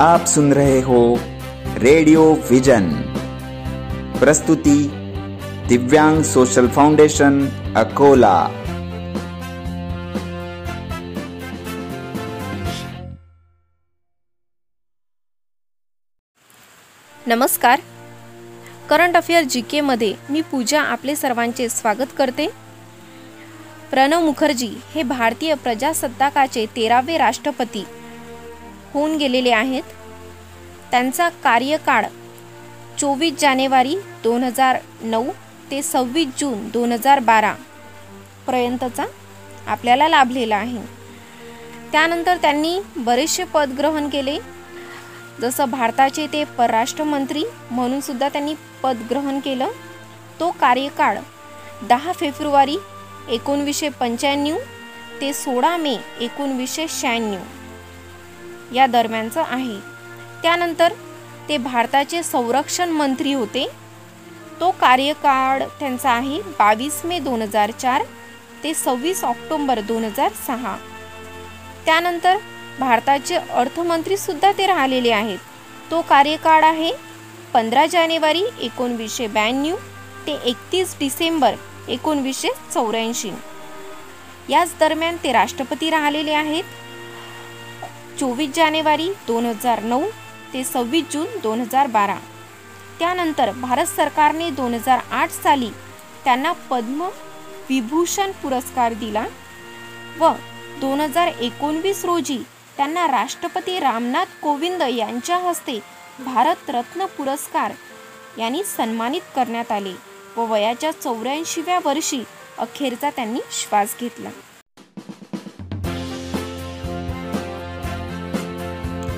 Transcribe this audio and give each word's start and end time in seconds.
आप 0.00 0.24
सुन 0.24 0.52
रहे 0.52 0.80
हो 0.80 1.18
रेडियो 1.76 2.34
विजन। 2.50 2.92
प्रस्तुति 4.18 4.90
दिव्यांग 5.68 6.22
सोशल 6.22 6.68
फाउंडेशन 6.68 7.48
अकोला। 7.76 8.48
नमस्कार। 17.26 17.80
करंट 18.90 19.16
अफेअर 19.16 19.42
जी 19.42 19.60
केमध्ये 19.60 20.14
मी 20.30 20.40
पूजा 20.40 20.82
आपले 20.82 21.16
सर्वांचे 21.16 21.68
स्वागत 21.68 22.06
करते. 22.18 22.46
प्रणव 23.90 24.20
मुखर्जी 24.20 24.70
हे 24.94 25.02
भारतीय 25.02 25.54
प्रजासत्ताकाचे 25.54 26.66
तेरावे 26.66 27.18
राष्ट्रपती. 27.18 27.84
होऊन 28.94 29.16
गेलेले 29.16 29.50
आहेत. 29.50 29.82
त्यांचा 30.90 31.28
कार्यकाळ 31.44 32.04
चोवीस 32.98 33.32
जानेवारी 33.40 33.96
दोन 34.24 34.42
हजार 34.44 34.78
नऊ 35.02 35.30
ते 35.70 35.82
सव्वीस 35.82 36.28
जून 36.38 36.68
दोन 36.68 36.92
हजार 36.92 37.18
बारा 37.18 37.54
पर्यंतचा 38.46 39.04
आपल्याला 39.66 40.08
लाभलेला 40.08 40.56
आहे. 40.56 40.82
त्यानंतर 41.92 42.36
त्यांनी 42.36 42.78
बरेचसे 42.96 43.44
पद 43.44 43.74
ग्रहण 43.78 44.08
केले. 44.08 44.38
जसं 45.40 45.70
भारताचे 45.70 46.26
ते 46.26 46.44
परराष्ट्रमंत्री 46.58 47.44
म्हणून 47.70 48.00
सुद्धा 48.00 48.28
त्यांनी 48.28 48.54
पद 48.82 49.02
ग्रहण 49.10 49.40
केलं. 49.40 49.70
तो 50.40 50.50
कार्यकाळ 50.60 51.18
दहा 51.88 52.12
फेब्रुवारी 52.12 52.76
एकोणवीसशे 53.28 53.88
पंच्याण्णव 53.88 54.58
ते 55.20 55.32
सोळा 55.32 55.76
मे 55.76 55.96
एकोणवीसशे 56.20 56.86
शहाण्णव. 56.90 57.42
या 58.72 58.86
दरम्यानचं 58.86 59.42
आहे. 59.42 59.78
त्यानंतर 60.42 60.92
ते 61.48 61.56
भारताचे 61.56 62.22
संरक्षण 62.22 62.90
मंत्री 62.90 63.32
होते. 63.32 63.66
तो 64.60 64.70
कार्यकाळ 64.80 65.62
त्यांचा 65.80 66.10
आहे 66.10 66.40
बावीस 66.58 67.00
मे 67.04 67.18
दोन 67.18 67.42
हजार 67.42 67.70
चार 67.70 68.02
ते 68.64 68.74
सव्वीस 68.74 69.24
ऑक्टोंबर 69.24 69.80
दोन 69.80 70.04
हजार 70.04 70.32
सहा. 70.46 70.76
त्यानंतर 71.86 72.36
भारताचे 72.78 73.36
अर्थमंत्री 73.36 74.16
सुद्धा 74.16 74.52
ते 74.58 74.66
राहिलेले 74.66 75.10
आहेत. 75.10 75.38
तो 75.90 76.00
कार्यकाळ 76.00 76.64
आहे 76.64 76.92
पंधरा 77.54 77.84
जानेवारी 77.86 78.44
एकोणवीसशे 78.60 79.26
ब्याण्णव 79.26 79.76
ते 80.26 80.32
एकतीस 80.44 80.94
डिसेंबर 81.00 81.54
एकोणवीसशे 81.88 82.48
चौऱ्याऐंशी. 82.74 83.30
याच 84.48 84.74
दरम्यान 84.80 85.16
ते 85.24 85.32
राष्ट्रपती 85.32 85.90
राहिलेले 85.90 86.32
आहेत. 86.32 86.64
चोवीस 88.18 88.50
जानेवारी 88.54 89.08
दोन 89.26 89.46
हजार 89.46 89.82
नऊ 89.82 90.04
ते 90.52 90.62
सव्वीस 90.64 91.04
जून 91.12 91.26
दोन 91.42 91.60
हजार 91.60 91.86
बारा. 91.86 92.16
त्यानंतर 92.98 93.50
भारत 93.60 93.86
सरकारने 93.86 94.50
दोन 94.50 94.74
हजार 94.74 95.00
आठ 95.10 95.30
साली 95.32 95.70
त्यांना 96.24 96.52
पद्म 96.70 97.08
विभूषण 97.68 98.30
पुरस्कार 98.42 98.94
दिला 99.00 99.24
व 100.18 100.30
दोन 100.80 101.00
हजार 101.00 101.28
एकोणवीस 101.28 102.04
रोजी 102.04 102.38
त्यांना 102.76 103.06
राष्ट्रपती 103.06 103.78
रामनाथ 103.80 104.40
कोविंद 104.42 104.82
यांच्या 104.82 105.38
हस्ते 105.38 105.78
भारतरत्न 106.18 107.06
पुरस्कार 107.16 107.72
यांनी 108.38 108.62
सन्मानित 108.66 109.34
करण्यात 109.36 109.72
आले 109.72 109.94
व 110.36 110.46
वयाच्या 110.52 110.90
चौऱ्याऐंशीव्या 110.92 111.78
वर्षी 111.84 112.22
अखेरचा 112.58 113.10
त्यांनी 113.10 113.40
श्वास 113.52 113.96
घेतला. 114.00 114.28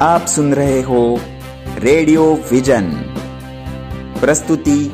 आप 0.03 0.27
सुन 0.27 0.55
रहे 0.55 0.81
हो 0.83 1.21
रेडियो 1.79 2.23
विजन। 2.53 2.91
प्रस्तुति 4.21 4.93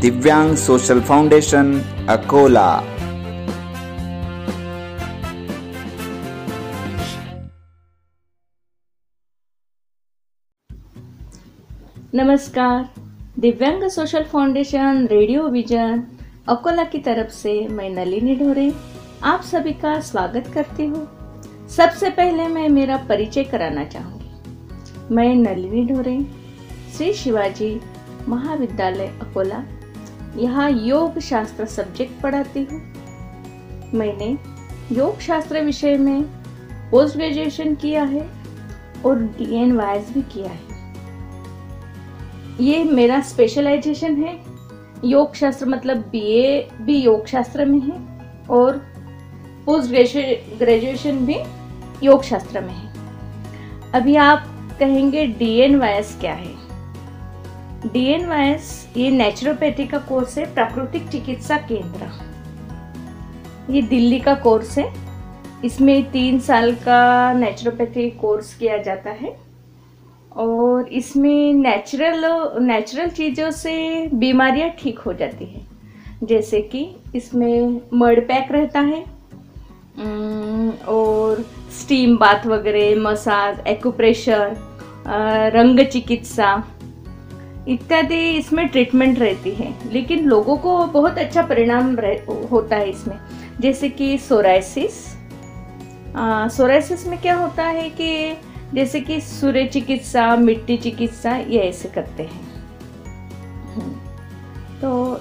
दिव्यांग 0.00 0.56
सोशल 0.56 1.00
फाउंडेशन, 1.00 1.72
अकोला। 2.08 2.80
नमस्कार। 12.14 12.88
दिव्यांग 13.38 13.88
social 13.88 14.24
foundation, 14.24 15.06
radio 15.10 15.48
vision, 15.48 16.02
Akola 16.48 16.84
की 16.84 16.98
तरफ़ 16.98 17.30
से 17.30 17.68
मैं 17.68 17.90
नलिनी 17.90 18.36
ढोरे, 18.36 18.72
आप 19.24 19.42
सभी 19.42 19.72
का 19.72 20.00
स्वागत 20.00 20.50
करती 20.54 20.86
हूँ। 20.86 21.06
सबसे 21.68 22.10
पहले 22.10 22.48
मैं 22.48 22.68
मेरा 22.68 22.96
परिचय 22.96 23.44
कराना 23.44 23.84
चाहूँगी 23.84 24.17
मैं 25.10 25.34
नलिनी 25.34 25.84
ढोरे, 25.86 26.16
श्री 26.96 27.12
शिवाजी 27.12 27.80
महाविद्यालय 28.28 29.06
अकोला। 29.22 29.62
यहाँ 30.36 30.70
योग 30.70 31.18
शास्त्र 31.18 31.64
सब्जेक्ट 31.66 32.20
पढ़ाती 32.22 32.64
हूँ। 32.64 32.80
मैंने 33.94 34.26
योग 34.92 35.20
शास्त्र 35.20 35.60
विषय 35.64 35.96
में 35.96 36.22
पोस्ट 36.90 37.16
ग्रेजुएशन 37.16 37.74
किया 37.74 38.02
है 38.02 38.26
और 39.06 39.22
डी 39.38 39.54
एन 39.56 39.72
वाइज 39.76 40.10
भी 40.10 40.22
किया 40.34 40.50
है। 40.50 40.66
ये 42.60 42.82
मेरा 42.84 43.20
स्पेशलाइजेशन 43.20 44.22
है। 44.22 44.38
योग 45.04 45.34
शास्त्र 45.34 45.66
मतलब 45.66 46.04
बीए 46.10 46.60
भी 46.82 46.96
योग 46.96 47.26
शास्त्र 47.26 47.64
में 47.64 47.80
है 47.80 47.98
और 48.50 48.76
पोस्ट 49.66 49.90
ग्रेजुएशन 50.58 51.24
भी 51.26 51.38
योग 52.02 52.22
शास्त्र 52.24 52.60
में 52.60 52.74
है। 52.74 52.86
अभी 53.94 54.16
आप 54.18 54.54
कहेंगे 54.78 55.26
डीएन 55.26 55.76
वायस 55.76 56.16
क्या 56.20 56.32
है? 56.32 56.54
डीएन 57.86 58.26
वायस 58.26 58.88
ये 58.96 59.10
नेचुरोपैथी 59.10 59.86
का 59.86 59.98
कोर्स 59.98 60.38
है, 60.38 60.54
प्राकृतिक 60.54 61.08
चिकित्सा 61.08 61.56
केंद्र। 61.56 62.28
ये 63.72 63.82
दिल्ली 63.82 64.20
का 64.20 64.34
कोर्स 64.34 64.78
है। 64.78 64.92
इसमें 65.64 66.10
तीन 66.10 66.40
साल 66.40 66.74
का 66.74 67.32
नेचुरोपैथी 67.32 68.10
कोर्स 68.10 68.54
किया 68.54 68.76
जाता 68.78 69.10
है। 69.10 69.36
और 70.36 70.88
इसमें 70.88 71.52
नेचुरल 71.52 72.24
नेचुरल 72.62 73.08
चीज़ों 73.08 73.50
से 73.50 74.06
बीमारियाँ 74.14 74.70
ठीक 74.70 74.98
हो 74.98 75.12
जाती 75.12 75.44
हैं। 75.44 75.66
जैसे 76.22 76.60
कि 76.60 76.88
इसमें 77.14 77.80
मड 77.94 78.28
पैक 78.28 78.52
रहता 78.52 78.80
है। 78.80 79.04
और 80.88 81.44
स्टीम 81.80 82.16
बाथ 82.16 82.46
वगैरह 82.46 83.00
मसाज 83.00 83.66
एक्यूप्रेशर 83.66 84.67
रंग 85.54 85.80
चिकित्सा, 85.86 86.64
इत्यादि 87.68 88.30
इसमें 88.30 88.66
ट्रीटमेंट 88.68 89.18
रहती 89.18 89.50
है। 89.50 89.74
लेकिन 89.92 90.24
लोगों 90.24 90.56
को 90.56 90.78
बहुत 90.86 91.18
अच्छा 91.18 91.42
परिणाम 91.42 91.94
होता 92.52 92.76
है 92.76 92.90
इसमें। 92.90 93.18
जैसे 93.60 93.88
कि 93.88 94.18
सोराइसिस 94.18 95.06
सोराइसिस 96.56 97.06
में 97.06 97.20
क्या 97.20 97.36
होता 97.36 97.64
है 97.64 97.88
कि 97.90 98.36
जैसे 98.74 99.00
कि 99.00 99.20
सूर्य 99.20 99.64
चिकित्सा, 99.66 100.36
मिट्टी 100.36 100.76
चिकित्सा, 100.76 101.36
ये 101.36 101.58
ऐसे 101.58 101.88
करते 101.88 102.22
हैं। 102.22 102.46
तो 104.80 105.20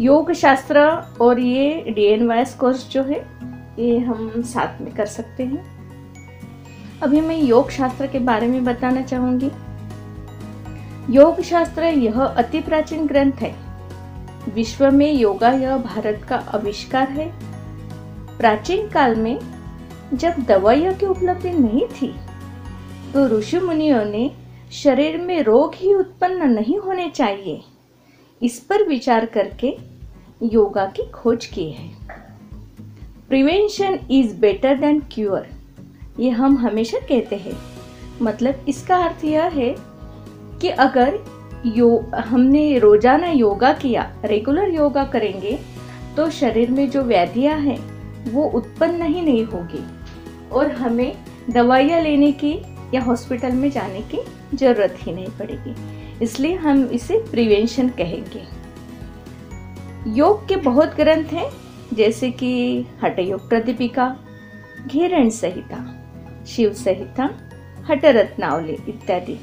योग 0.00 0.32
शास्त्र 0.32 0.80
और 1.20 1.38
ये 1.38 1.84
डी 1.88 2.04
एन 2.04 2.26
वाइस 2.28 2.54
कोर्स 2.54 2.88
जो 2.90 3.02
है, 3.02 3.18
ये 3.78 3.98
हम 3.98 4.42
साथ 4.42 4.80
में 4.80 4.92
कर 4.94 5.06
सकते 5.06 5.44
हैं। 5.44 5.77
अभी 7.02 7.20
मैं 7.20 7.36
योग 7.38 7.70
शास्त्र 7.70 8.06
के 8.06 8.18
बारे 8.18 8.46
में 8.46 8.64
बताना 8.64 9.02
चाहूँगी। 9.02 9.50
योग 11.14 11.40
शास्त्र 11.40 11.84
यह 11.84 12.20
अति 12.20 12.60
प्राचीन 12.60 13.06
ग्रंथ 13.06 13.32
है। 13.32 13.54
विश्व 14.54 14.90
में 14.90 15.12
योगा 15.12 15.50
यह 15.50 15.76
भारत 15.76 16.24
का 16.28 16.36
आविष्कार 16.54 17.10
है। 17.10 17.26
प्राचीन 18.38 18.88
काल 18.88 19.14
में 19.16 19.38
जब 20.14 20.42
दवाइयों 20.48 20.94
की 20.94 21.06
उपलब्धि 21.06 21.50
नहीं 21.50 21.86
थी 21.92 22.14
तो 23.12 23.26
ऋषि 23.28 23.58
मुनियों 23.58 24.04
ने 24.04 24.30
शरीर 24.72 25.18
में 25.18 25.42
रोग 25.42 25.74
ही 25.74 25.94
उत्पन्न 25.94 26.50
नहीं 26.50 26.78
होने 26.78 27.08
चाहिए, 27.10 27.60
इस 28.40 28.58
पर 28.60 28.86
विचार 28.88 29.26
करके 29.26 29.76
योगा 30.44 30.86
की 30.96 31.10
खोज 31.10 31.46
की 31.46 31.70
है। 31.70 31.88
Prevention 33.28 33.98
is 34.10 34.36
better 34.36 34.76
than 34.76 35.00
cure. 35.12 35.46
ये 36.20 36.30
हम 36.30 36.56
हमेशा 36.58 36.98
कहते 36.98 37.36
हैं। 37.36 37.56
मतलब 38.22 38.64
इसका 38.68 38.96
अर्थ 38.96 39.24
यह 39.24 39.44
है 39.44 39.74
कि 40.60 40.68
अगर 40.68 41.18
यो, 41.66 41.98
हमने 42.16 42.78
रोज़ाना 42.78 43.30
योगा 43.30 43.72
किया 43.72 44.02
रेगुलर 44.24 44.74
योगा 44.74 45.04
करेंगे 45.04 45.58
तो 46.16 46.28
शरीर 46.30 46.70
में 46.70 46.88
जो 46.90 47.02
व्याधियाँ 47.02 47.58
हैं, 47.58 47.78
वो 48.32 48.44
उत्पन्न 48.50 49.02
ही 49.02 49.20
नहीं 49.22 49.44
होगी। 49.44 49.84
और 50.50 50.70
हमें 50.72 51.14
दवाइयाँ 51.50 52.00
लेने 52.02 52.32
की 52.32 52.52
या 52.94 53.02
हॉस्पिटल 53.02 53.52
में 53.52 53.70
जाने 53.70 54.00
की 54.12 54.18
ज़रूरत 54.56 54.96
ही 54.98 55.12
नहीं 55.12 55.28
पड़ेगी। 55.38 55.74
इसलिए 56.24 56.54
हम 56.56 56.84
इसे 56.84 57.18
प्रिवेंशन 57.30 57.88
कहेंगे। 57.98 58.42
योग 60.16 60.46
के 60.48 60.56
बहुत 60.56 60.94
ग्रंथ 60.96 61.32
हैं, 61.32 61.48
जैसे 61.94 62.30
कि 62.30 62.86
हठ 63.02 63.18
योग 63.18 63.48
प्रदीपिका 63.48 64.14
घेरण 64.86 65.28
संहिता। 65.30 65.76
शिव 66.48 66.72
संहिता 66.74 67.28
हटरत्नावली 67.90 68.76
इत्यादि। 68.88 69.38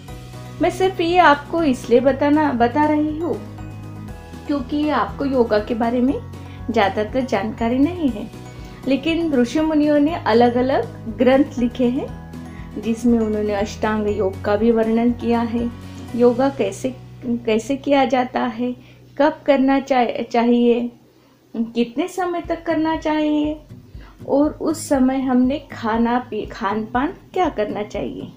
मैं 0.62 0.70
सिर्फ़ 0.70 1.02
ये 1.02 1.18
आपको 1.20 1.64
इसलिए 1.64 2.00
बताना, 2.00 2.52
बता 2.54 2.86
रही 2.86 3.18
हूँ, 3.20 3.36
क्योंकि 4.48 4.88
आपको 4.92 5.26
योगा 5.26 5.60
के 5.60 5.74
बारे 5.76 6.02
में 6.02 6.14
ज़्यादातर 6.72 7.26
जानकारी 7.26 7.78
नहीं 7.80 8.10
है। 8.10 8.30
लेकिन 8.88 9.34
ऋषि 9.34 9.60
मुनियों 9.62 10.00
ने 10.00 10.16
अलग 10.26 10.56
अलग 10.56 11.18
ग्रंथ 11.18 11.58
लिखे 11.60 11.88
हैं, 11.88 12.08
जिसमें 12.82 13.18
उन्होंने 13.20 13.54
अष्टांग 13.54 14.08
योग 14.10 14.42
का 14.46 14.56
भी 14.56 14.72
वर्णन 14.72 15.12
किया 15.14 15.42
है। 15.44 15.70
योगा 16.16 16.50
कैसे 16.50 16.94
कैसे 17.26 17.76
किया 17.78 18.04
जाता 18.06 18.42
है, 18.42 18.76
कब 19.18 19.42
करना 19.46 19.80
चाहिए, 19.82 20.92
कितने 21.54 22.08
समय 22.08 22.42
तक 22.42 22.64
करना 22.64 22.96
चाहिए 22.98 23.54
और 24.28 24.52
उस 24.52 24.90
समय 24.90 25.22
हमने 25.22 25.60
खाना 25.72 26.20
पी 26.20 26.46
खान 26.46 26.86
पान 26.86 27.14
क्या 27.34 27.50
करना 27.50 27.84
चाहिए? 27.84 28.32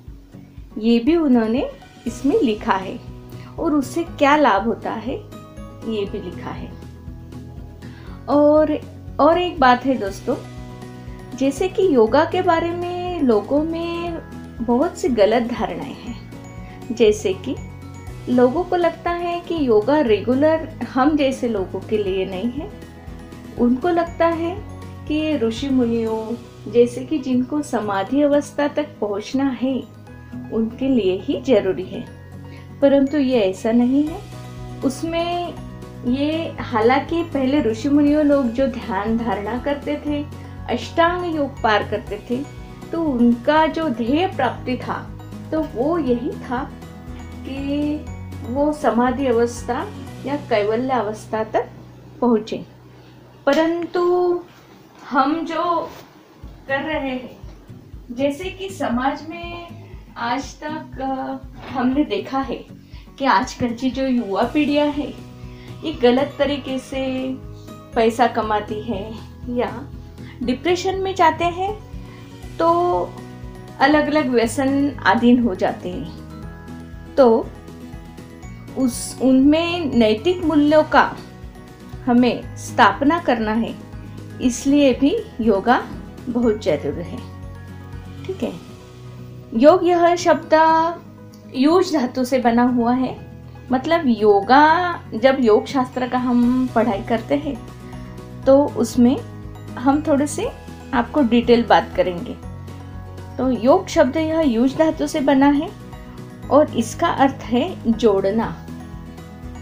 ये 0.79 0.99
भी 0.99 1.17
उन्होंने 1.17 1.71
इसमें 2.07 2.41
लिखा 2.43 2.75
है। 2.75 3.01
और 3.59 3.75
उससे 3.75 4.03
क्या 4.03 4.37
लाभ 4.37 4.65
होता 4.65 4.91
है? 4.91 5.15
ये 5.89 6.05
भी 6.05 6.19
लिखा 6.19 6.51
है। 6.51 6.73
और 8.29 8.79
और 9.21 9.39
एक 9.39 9.61
बात 9.61 9.85
है 9.85 9.95
दोस्तों, 9.95 10.37
जैसे 11.37 11.69
कि 11.69 11.95
योगा 11.95 12.25
के 12.25 12.43
बारे 12.43 12.71
में 12.71 13.23
लोगों 13.23 13.63
में 13.63 14.19
बहुत 14.61 14.99
सी 14.99 15.09
गलत 15.09 15.43
धारणाएँ 15.43 15.95
हैं। 15.95 16.31
जैसे 16.93 17.33
कि 17.33 17.57
लोगों 18.29 18.65
को 18.65 18.77
लगता 18.77 19.11
है 19.11 19.41
कि 19.41 19.69
योगा 19.69 20.01
रेगुलर 20.01 20.69
हम 20.95 21.17
जैसे 21.17 21.49
लोगों 21.49 21.81
के 21.81 21.99
लिए 21.99 22.27
नहीं 22.27 22.51
है। 22.51 22.71
उनको 23.59 23.89
लगता 23.89 24.27
है 24.27 24.78
कि 25.09 25.37
ऋषि 25.39 25.69
मुनियों 25.69 26.73
जैसे 26.73 27.05
कि 27.05 27.19
जिनको 27.19 27.63
समाधि 27.63 28.23
अवस्था 28.23 28.69
तक 28.69 28.89
पहुँचना 29.01 29.45
है, 29.63 29.75
उनके 30.53 30.89
लिए 30.89 31.19
ही 31.19 31.41
ज़रूरी 31.43 31.85
है। 31.85 32.05
परंतु 32.83 33.19
ये 33.19 33.41
ऐसा 33.41 33.73
नहीं 33.73 34.05
है। 34.05 34.21
उसमें 34.85 35.55
ये, 36.07 36.53
हालाँकि 36.61 37.23
पहले 37.25 37.63
ऋषि 37.63 37.89
मुनियों 37.89 38.25
लोग 38.25 38.47
जो 38.47 38.67
ध्यान 38.67 39.17
धारणा 39.19 39.59
करते 39.59 39.97
थे, 40.07 40.25
अष्टांग 40.69 41.35
योग 41.37 41.63
पार 41.63 41.89
करते 41.91 42.19
थे 42.31 42.43
तो 42.93 43.03
उनका 43.03 43.67
जो 43.67 43.89
ध्येय 43.89 44.27
प्राप्ति 44.27 44.77
था 44.77 44.99
तो 45.53 45.61
वो 45.75 45.99
यही 45.99 46.31
था 46.31 46.71
कि 47.39 48.05
वो 48.49 48.73
समाधि 48.73 49.27
अवस्था 49.27 49.87
या 50.27 50.37
कैवल्य 50.51 50.93
अवस्था 50.93 51.45
तक 51.45 51.69
पहुँचे। 52.21 52.65
परंतु 53.47 54.03
हम 55.11 55.35
जो 55.47 55.63
कर 56.69 56.83
रहे 56.83 57.11
हैं, 57.11 57.37
जैसे 58.11 58.51
कि 58.51 58.69
समाज 58.71 59.23
में 59.29 59.69
आज 60.17 60.53
तक 60.55 61.01
हमने 61.71 62.05
देखा 62.05 62.39
है 62.41 62.57
कि 63.19 63.25
आजकल 63.25 63.75
की 63.75 63.91
जो 63.91 64.07
युवा 64.07 64.43
पीढ़ियाँ 64.55 64.87
है, 64.87 65.09
ये 65.85 65.93
गलत 66.03 66.35
तरीके 66.39 66.79
से 66.79 67.07
पैसा 67.95 68.27
कमाती 68.27 68.81
है 68.83 69.03
या 69.57 69.71
डिप्रेशन 70.43 71.01
में 71.01 71.15
जाते 71.15 71.45
हैं 71.45 71.73
तो 72.59 72.71
अलग 73.81 74.07
अलग 74.07 74.31
व्यसन 74.31 74.91
आधीन 75.07 75.43
हो 75.43 75.55
जाते 75.55 75.91
हैं। 75.91 77.15
तो 77.15 77.29
उस, 78.79 79.19
उनमें 79.23 79.95
नैतिक 79.95 80.45
मूल्यों 80.45 80.85
का 80.85 81.11
हमें 82.07 82.57
स्थापना 82.57 83.19
करना 83.19 83.53
है। 83.53 83.75
इसलिए 84.43 84.93
भी 84.95 85.17
योगा 85.41 85.83
बहुत 86.29 86.63
ज़रूरी 86.65 87.05
है। 87.05 87.19
ठीक 88.27 88.43
है? 88.43 88.53
योग 89.55 89.87
यह 89.87 90.15
शब्द 90.17 90.55
यूज़ 91.57 91.93
धातु 91.97 92.25
से 92.25 92.39
बना 92.39 92.63
हुआ 92.65 92.93
है। 92.95 93.17
मतलब 93.73 94.03
योगा, 94.09 95.03
जब 95.15 95.37
योग 95.41 95.67
शास्त्र 95.67 96.09
का 96.09 96.19
हम 96.19 96.69
पढ़ाई 96.75 97.03
करते 97.03 97.37
हैं 97.37 97.57
तो 98.47 98.63
उसमें 98.77 99.17
हम 99.77 100.03
थोड़े 100.03 100.27
से 100.27 100.49
आपको 100.95 101.23
डिटेल 101.23 101.65
बात 101.65 101.93
करेंगे। 101.97 102.37
तो 103.39 103.51
योग 103.53 103.87
शब्द 103.89 104.17
यह 104.17 104.41
यूज़ 104.43 104.77
धातु 104.77 105.07
से 105.07 105.21
बना 105.21 105.49
है 105.49 105.69
और 106.51 106.77
इसका 106.77 107.09
अर्थ 107.17 107.43
है 107.45 107.91
जोड़ना। 107.91 108.55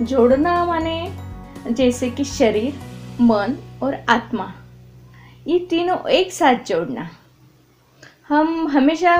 जोड़ना 0.02 0.64
माने 0.64 1.12
जैसे 1.70 2.10
कि 2.10 2.24
शरीर, 2.24 2.74
मन 3.20 3.56
और 3.82 3.96
आत्मा। 4.08 4.52
ये 5.46 5.58
तीनों 5.70 5.98
एक 6.10 6.32
साथ 6.32 6.64
जोड़ना। 6.66 7.08
हम 8.28 8.66
हमेशा 8.68 9.12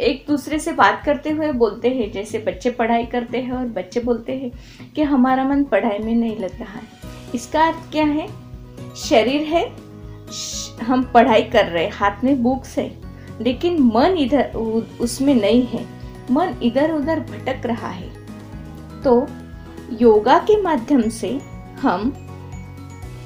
एक 0.00 0.24
दूसरे 0.28 0.58
से 0.58 0.72
बात 0.72 1.02
करते 1.04 1.30
हुए 1.30 1.50
बोलते 1.52 1.88
हैं, 1.88 2.10
जैसे 2.12 2.38
बच्चे 2.38 2.70
पढ़ाई 2.70 3.06
करते 3.06 3.38
हैं 3.38 3.52
और 3.52 3.66
बच्चे 3.68 4.00
बोलते 4.00 4.36
हैं 4.36 4.50
कि 4.94 5.02
हमारा 5.02 5.44
मन 5.44 5.62
पढ़ाई 5.64 5.98
में 5.98 6.14
नहीं 6.14 6.36
लग 6.36 6.60
रहा 6.60 6.78
है। 6.78 7.30
इसका 7.34 7.66
अर्थ 7.66 7.90
क्या 7.92 8.04
है? 8.04 8.26
शरीर 8.96 9.42
है 9.44 9.64
हम 10.82 11.02
पढ़ाई 11.04 11.42
कर 11.42 11.66
रहे 11.66 11.84
हैं, 11.84 11.92
हाथ 11.92 12.24
में 12.24 12.42
बुक्स 12.42 12.76
है, 12.78 12.90
लेकिन 13.40 13.82
मन 13.84 14.16
इधर 14.18 14.52
उसमें 15.00 15.34
नहीं 15.34 15.66
है। 15.66 15.84
मन 16.30 16.54
इधर 16.62 16.92
उधर 16.92 17.20
भटक 17.22 17.66
रहा 17.66 17.88
है। 17.88 18.10
तो 19.02 19.26
योगा 20.00 20.38
के 20.40 20.60
माध्यम 20.62 21.08
से 21.10 21.30
हम 21.80 22.12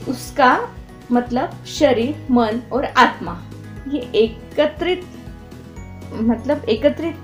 उसका 0.08 0.56
मतलब 1.12 1.64
शरीर, 1.66 2.26
मन 2.30 2.60
और 2.72 2.84
आत्मा। 2.84 3.42
ये 3.88 4.00
एकत्रित 4.14 5.04
मतलब 6.12 6.64
एकत्रित 6.64 7.16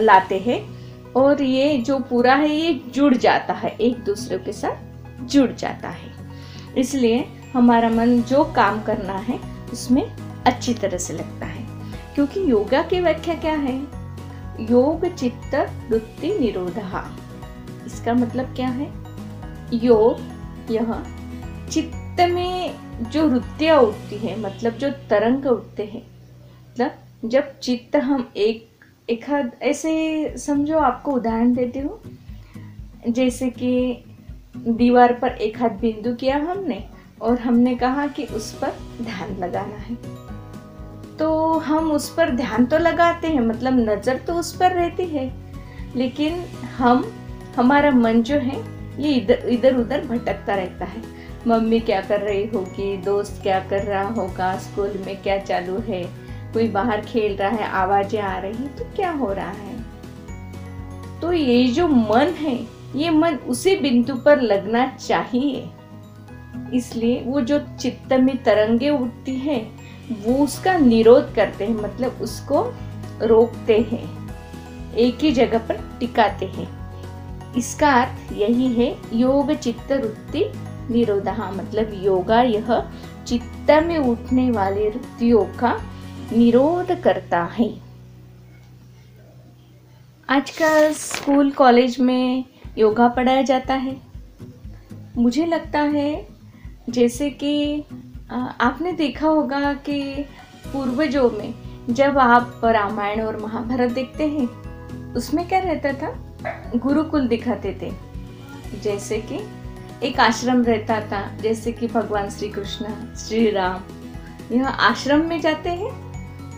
लाते 0.00 0.38
हैं 0.38 0.60
और 1.12 1.42
ये 1.42 1.78
जो 1.78 1.98
पूरा 1.98 2.34
है, 2.34 2.48
ये 2.48 2.72
जुड़ 2.94 3.14
जाता 3.14 3.54
है, 3.54 3.70
एक 3.70 4.04
दूसरे 4.04 4.38
के 4.38 4.52
साथ 4.52 5.22
जुड़ 5.24 5.50
जाता 5.50 5.88
है। 5.88 6.10
इसलिए 6.78 7.24
हमारा 7.54 7.90
मन 7.90 8.22
जो 8.22 8.44
काम 8.44 8.82
करना 8.82 9.12
है, 9.12 9.38
उसमें 9.72 10.02
अच्छी 10.46 10.74
तरह 10.74 10.98
से 10.98 11.12
लगता 11.12 11.46
है। 11.46 11.66
क्योंकि 12.14 12.50
योगा 12.50 12.82
की 12.82 13.00
व्याख्या 13.00 13.34
क्या 13.34 13.52
है? 13.52 13.76
योग 14.60 15.14
चित्त 15.14 15.54
वृत्ति 15.90 16.38
निरोधा। 16.38 17.18
इसका 17.86 18.14
मतलब 18.14 18.54
क्या 18.54 18.68
है? 18.68 18.92
योग 19.74 20.20
यह 20.70 20.94
चित्त 21.70 22.01
में 22.20 23.10
जो 23.10 23.26
वृत्तियाँ 23.28 23.78
उठती 23.80 24.16
है 24.18 24.38
मतलब 24.40 24.72
जो 24.72 24.90
तरंग 25.10 25.46
उठते 25.46 25.84
हैं 25.84 26.02
मतलब 26.02 27.28
जब 27.30 27.58
चित्त 27.58 27.96
हम 27.96 28.28
एक 28.36 28.68
एक 29.08 29.24
ऐसे 29.62 29.92
समझो 30.38 30.78
आपको 30.78 31.12
उदाहरण 31.12 31.52
देती 31.54 31.78
हूँ। 31.78 32.00
जैसे 33.08 33.48
कि 33.50 34.04
दीवार 34.56 35.12
पर 35.12 35.36
एक 35.38 35.60
हाथ 35.60 35.70
बिंदु 35.70 36.14
किया 36.14 36.36
हमने 36.38 36.82
और 37.22 37.38
हमने 37.38 37.74
कहा 37.76 38.06
कि 38.06 38.24
उस 38.26 38.52
पर 38.54 38.72
ध्यान 39.02 39.36
लगाना 39.36 39.76
है। 39.76 39.96
तो 41.18 41.58
हम 41.58 41.90
उस 41.92 42.08
पर 42.14 42.30
ध्यान 42.30 42.66
तो 42.66 42.78
लगाते 42.78 43.28
हैं 43.28 43.40
मतलब 43.40 43.78
नज़र 43.80 44.18
तो 44.18 44.34
उस 44.34 44.54
पर 44.56 44.72
रहती 44.72 45.06
है, 45.06 45.30
लेकिन 45.96 46.44
हम, 46.76 47.04
हमारा 47.56 47.90
मन 47.90 48.22
जो 48.22 48.36
है, 48.36 48.62
ये 49.02 49.12
इधर 49.12 49.48
इधर 49.48 49.76
उधर 49.76 50.06
भटकता 50.06 50.54
रहता 50.54 50.84
है। 50.84 51.02
मम्मी 51.46 51.80
क्या 51.80 52.00
कर 52.00 52.20
रही 52.20 52.46
होगी? 52.46 52.96
दोस्त 52.96 53.40
क्या 53.42 53.58
कर 53.60 53.82
रहा 53.82 54.08
होगा? 54.08 54.56
स्कूल 54.56 55.02
में 55.06 55.22
क्या 55.22 55.38
चालू 55.38 55.78
है? 55.78 56.02
कोई 56.52 56.68
बाहर 56.68 57.00
खेल 57.00 57.36
रहा 57.36 57.48
है? 57.48 57.64
आवाज़ें 57.64 58.20
आ 58.20 58.38
रही 58.38 58.68
तो 58.68 58.84
क्या 58.96 59.10
हो 59.10 59.32
रहा 59.32 59.50
है? 59.50 59.76
तो 61.20 61.32
ये 61.32 61.66
जो 61.66 61.88
मन 61.88 62.34
है, 62.38 62.58
ये 62.96 63.10
मन 63.10 63.34
उसी 63.34 63.76
बिंदु 63.76 64.14
पर 64.14 64.40
लगना 64.40 64.86
चाहिए। 64.86 65.70
इसलिए 66.74 67.22
वो 67.26 67.40
जो 67.40 67.58
चित्त 67.80 68.12
में 68.12 68.36
तरंगे 68.42 68.90
उठती 68.90 69.36
है, 69.36 69.58
वो 70.24 70.44
उसका 70.44 70.76
निरोध 70.78 71.34
करते 71.34 71.64
हैं 71.64 71.74
मतलब 71.74 72.18
उसको 72.22 72.62
रोकते 73.22 73.78
हैं। 73.92 74.30
एक 74.94 75.18
ही 75.18 75.32
जगह 75.32 75.58
पर 75.58 75.80
टिकाते 76.00 76.46
हैं। 76.46 76.68
इसका 77.54 77.90
अर्थ 77.92 78.32
यही 78.32 78.72
है, 78.72 78.96
योग 79.12 79.52
चित्त 79.52 79.92
वृत्ति 79.92 80.44
निरोधा 80.90 81.50
मतलब 81.50 81.90
योगा, 81.94 82.40
यह 82.42 82.90
चित्त 83.26 83.70
में 83.86 83.98
उठने 83.98 84.50
वाले 84.50 84.88
वृत्तियों 84.88 85.44
का 85.58 85.72
निरोध 86.32 87.00
करता 87.00 87.42
है। 87.52 87.70
आजकल 90.28 90.92
स्कूल, 90.92 91.50
कॉलेज 91.50 91.98
में 92.00 92.44
योगा 92.78 93.08
पढ़ाया 93.08 93.42
जाता 93.42 93.74
है। 93.74 93.96
मुझे 95.16 95.46
लगता 95.46 95.80
है, 95.80 96.26
जैसे 96.90 97.30
कि 97.30 97.84
आपने 98.60 98.92
देखा 98.92 99.28
होगा 99.28 99.72
कि 99.74 100.00
पूर्वजों 100.66 101.30
में 101.30 101.54
जब 101.90 102.18
आप 102.18 102.60
रामायण 102.64 103.20
और 103.20 103.36
महाभारत 103.36 103.90
देखते 103.90 104.28
हैं, 104.28 104.46
उसमें 105.14 105.46
क्या 105.48 105.58
रहता 105.58 105.92
था? 105.92 106.14
गुरुकुल 106.76 107.26
दिखाते 107.28 107.76
थे। 107.82 107.90
जैसे 108.80 109.18
कि 109.22 109.38
एक 110.02 110.20
आश्रम 110.20 110.62
रहता 110.62 111.00
था, 111.00 111.20
जैसे 111.42 111.72
कि 111.72 111.86
भगवान 111.86 112.30
श्री 112.30 112.48
कृष्ण 112.48 112.86
श्री 113.16 113.50
राम 113.50 113.80
यह 114.52 114.66
आश्रम 114.66 115.20
में 115.20 115.40
जाते 115.40 115.70
हैं 115.70 115.90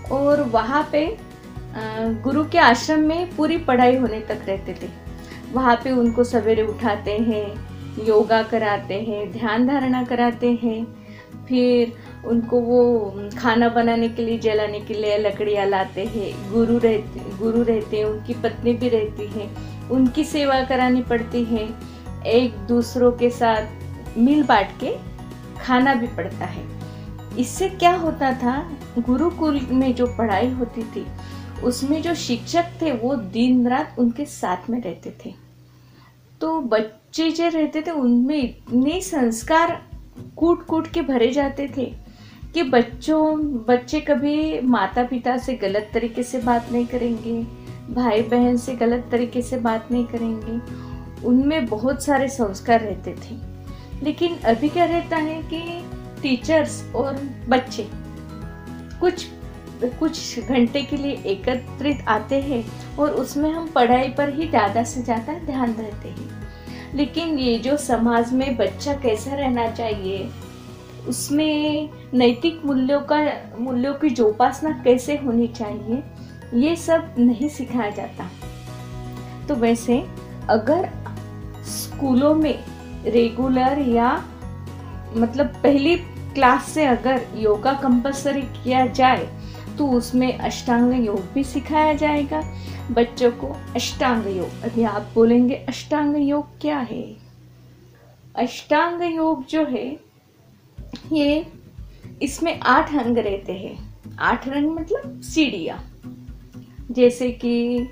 और 0.09 0.43
वहाँ 0.43 0.89
पे 0.93 1.07
गुरु 2.23 2.45
के 2.45 2.59
आश्रम 2.59 3.01
में 3.01 3.37
पूरी 3.37 3.57
पढ़ाई 3.59 3.97
होने 3.97 4.21
तक 4.21 4.43
रहते 4.47 4.75
थे। 4.75 4.89
वहाँ 5.53 5.81
पे 5.85 5.91
उनको 5.91 6.25
सवेरे 6.25 6.63
उठाते 6.63 7.11
हैं, 7.11 7.47
योगा 8.07 8.43
कराते 8.43 8.95
हैं, 8.95 9.31
ध्यान 9.33 9.67
धारणा 9.67 10.03
कराते 10.05 10.53
हैं। 10.63 10.85
फिर 11.47 11.93
उनको 12.27 12.61
वो, 12.61 13.29
खाना 13.39 13.69
बनाने 13.69 14.09
के 14.09 14.23
लिए, 14.23 14.39
जलाने 14.39 14.81
के 14.81 14.95
लिए 14.95 15.19
लकड़ियाँ 15.19 15.67
लाते 15.67 16.05
हैं। 16.05 16.53
गुरु 16.53 16.79
रहते 16.79 17.21
गुरु 17.39 17.63
रहते 17.63 17.97
हैं, 17.97 18.05
उनकी 18.05 18.35
पत्नी 18.35 18.73
भी 18.73 18.89
रहती 18.89 19.27
है। 19.27 19.49
उनकी 19.91 20.25
सेवा 20.25 20.63
करानी 20.63 21.03
पड़ती 21.03 21.45
है। 21.45 21.94
एक 22.27 22.57
दूसरों 22.67 23.13
के 23.13 23.31
साथ 23.31 24.19
मिल 24.19 24.43
बांट 24.43 24.69
के 24.81 24.97
खाना 25.61 25.95
भी 25.95 26.07
पड़ता 26.07 26.45
है। 26.45 26.65
इससे 27.39 27.69
क्या 27.69 27.95
होता 27.97 28.33
था, 28.33 28.71
गुरुकुल 28.99 29.61
में 29.71 29.95
जो 29.95 30.07
पढ़ाई 30.07 30.51
होती 30.51 30.83
थी, 30.83 31.07
उसमें 31.65 32.03
जो 32.03 32.15
शिक्षक 32.15 32.65
थे, 32.83 32.93
वो 32.93 33.15
दिन 33.15 33.69
रात 33.69 33.97
उनके 33.99 34.25
साथ 34.25 34.71
में 34.71 34.81
रहते 34.83 35.15
थे। 35.25 35.35
तो 36.41 36.61
बच्चे 36.61 37.31
जो 37.31 37.49
रहते 37.49 37.83
थे, 37.83 37.91
उनमें 37.91 38.37
इतने 38.37 39.01
संस्कार 39.01 39.83
कूट 40.37 40.67
कूट 40.67 40.89
के 40.89 41.03
भरे 41.03 41.31
जाते 41.31 41.69
थे 41.77 41.93
कि 42.55 42.63
बच्चों, 42.63 43.37
बच्चे 43.69 44.01
कभी 44.01 44.61
माता 44.61 45.03
पिता 45.03 45.37
से 45.37 45.55
गलत 45.55 45.91
तरीके 45.95 46.23
से 46.23 46.39
बात 46.39 46.73
नहीं 46.73 46.87
करेंगे 46.87 47.65
भाई 47.95 48.23
बहन 48.23 48.57
से 48.57 48.75
गलत 48.75 49.09
तरीके 49.11 49.43
से 49.43 49.57
बात 49.57 49.89
नहीं 49.93 50.05
करेंगे 50.05 50.59
उनमें 51.25 51.67
बहुत 51.67 52.05
सारे 52.05 52.29
संस्कार 52.29 52.81
रहते 52.81 53.15
थे। 53.21 53.37
लेकिन 54.05 54.37
अभी 54.47 54.69
क्या 54.69 54.85
रहता 54.85 55.17
है 55.17 55.41
कि 55.43 55.63
टीचर्स 56.23 56.83
और 56.95 57.21
बच्चे 57.49 57.87
कुछ 59.01 59.27
कुछ 59.99 60.39
घंटे 60.41 60.83
के 60.83 60.97
लिए 60.97 61.15
एकत्रित 61.27 62.05
आते 62.09 62.41
हैं 62.41 62.65
और 62.99 63.11
उसमें 63.13 63.51
हम 63.53 63.67
पढ़ाई 63.69 64.09
पर 64.09 64.33
ही 64.35 64.47
ज़्यादा 64.49 64.83
से 64.85 65.03
ज़्यादा 65.03 65.33
ध्यान 65.47 65.73
देते 65.73 66.09
हैं। 66.11 66.43
लेकिन 66.95 67.39
ये 67.39 67.59
जो 67.59 67.77
समाज 67.77 68.33
में 68.33 68.57
बच्चा 68.57 68.95
कैसा 68.95 69.35
रहना 69.35 69.67
चाहिए, 69.71 70.29
उसमें 71.09 71.89
नैतिक 72.15 72.65
मूल्यों 72.65 73.01
का, 73.03 73.19
मूल्यों 73.59 73.95
की 73.95 74.11
जोपासना 74.11 74.71
कैसे 74.85 75.17
होनी 75.17 75.49
चाहिए, 75.49 76.03
ये 76.55 76.77
सब 76.77 77.15
नहीं 77.19 77.49
सिखाया 77.49 77.91
जाता। 77.91 78.31
तो 79.49 79.55
वैसे 79.55 79.99
अगर 80.51 80.89
स्कूलों 81.65 82.35
में 82.35 82.65
रेगुलर 83.05 83.79
या 83.89 84.11
मतलब 85.17 85.47
पहली 85.63 85.97
क्लास 86.35 86.65
से 86.65 86.85
अगर 86.85 87.27
योगा 87.37 87.73
कंपलसरी 87.73 88.43
किया 88.43 88.87
जाए 88.87 89.27
तो 89.79 89.87
उसमें 89.89 90.39
अष्टांग 90.39 91.05
योग 91.07 91.21
भी 91.35 91.45
सिखाया 91.45 91.95
जाएगा। 91.95 92.43
बच्चों 92.91 93.31
को 93.31 93.47
अष्टांग 93.75 94.27
योग, 94.37 94.63
अभी 94.63 94.83
आप 94.83 95.11
बोलेंगे 95.15 95.55
अष्टांग 95.69 96.17
योग 96.19 96.59
क्या 96.61 96.79
है? 96.81 97.05
अष्टांग 98.37 99.03
योग 99.15 99.45
जो 99.47 99.65
है, 99.65 99.87
ये 101.13 101.47
इसमें 102.23 102.59
आठ 102.61 102.95
अंग 102.95 103.19
रहते 103.19 103.53
हैं। 103.53 103.77
आठ 104.21 104.49
रंग 104.49 104.71
मतलब 104.71 105.21
सीढ़िया। 105.21 105.81
जैसे 106.91 107.31
कि 107.31 107.87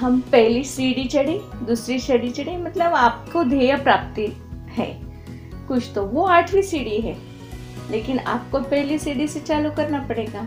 हम 0.00 0.20
पहली 0.32 0.64
सीढ़ी 0.64 1.04
चढ़े, 1.04 1.40
दूसरी 1.66 1.98
सीढ़ी 1.98 2.30
चढ़े 2.30 2.56
मतलब 2.56 2.94
आपको 2.94 3.44
ध्येय 3.44 3.76
प्राप्ति 3.76 4.26
है। 4.70 4.86
कुछ 5.68 5.90
तो 5.94 6.04
वो 6.06 6.24
आठवीं 6.24 6.62
सीढ़ी 6.62 7.00
है, 7.00 7.16
लेकिन 7.90 8.18
आपको 8.18 8.60
पहली 8.60 8.98
सीढ़ी 8.98 9.28
से 9.28 9.40
चालू 9.40 9.70
करना 9.70 10.02
पड़ेगा। 10.02 10.42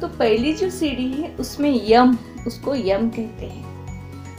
तो 0.00 0.08
पहली 0.08 0.52
जो 0.52 0.70
सीढ़ी 0.70 1.10
है, 1.12 1.34
उसमें 1.36 1.70
यम, 1.88 2.16
उसको 2.46 2.74
यम 2.74 3.08
कहते 3.08 3.46
हैं। 3.46 3.72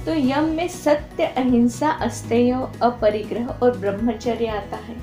तो 0.05 0.13
यम 0.13 0.49
में 0.49 0.67
सत्य, 0.67 1.25
अहिंसा, 1.25 1.89
अस्तेय, 1.89 2.51
अपरिग्रह 2.81 3.47
और 3.47 3.77
ब्रह्मचर्य 3.77 4.47
आता 4.47 4.77
है। 4.77 4.95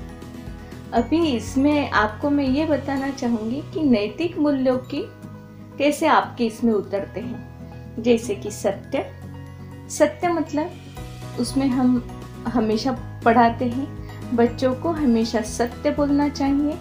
अभी 0.93 1.25
इसमें 1.27 1.89
आपको 1.89 2.29
मैं 2.29 2.45
ये 2.45 2.65
बताना 2.65 3.09
चाहूँगी 3.09 3.61
कि 3.73 3.83
नैतिक 3.83 4.37
मूल्यों 4.37 4.77
की 4.77 5.03
कैसे 5.77 6.07
आपके 6.07 6.45
इसमें 6.45 6.73
उतरते 6.73 7.19
हैं। 7.19 7.52
जैसे 7.99 8.35
कि 8.35 8.51
सत्य। 8.51 9.11
सत्य 9.89 10.27
मतलब 10.27 10.71
उसमें 11.39 11.67
हम 11.67 12.07
हमेशा 12.47 12.91
पढ़ाते 13.25 13.65
हैं। 13.65 14.03
बच्चों 14.35 14.75
को 14.75 14.89
हमेशा 14.89 15.41
सत्य 15.41 15.91
बोलना 15.91 16.29
चाहिए। 16.29 16.77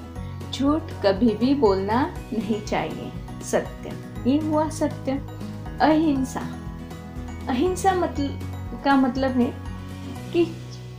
झूठ 0.53 0.83
कभी 0.83 1.35
भी 1.35 1.55
बोलना 1.55 2.15
नहीं 2.33 2.63
चाहिए। 2.63 3.13
सत्य। 3.43 3.93
ये 4.31 4.39
हुआ 4.39 4.69
सत्य। 4.69 5.13
अहिंसा। 5.81 6.43
अहिंसा 7.49 7.95
मतलब 7.95 8.39
का 8.85 8.97
मतलब 8.97 9.31
है 9.31 9.55
कि 10.33 10.45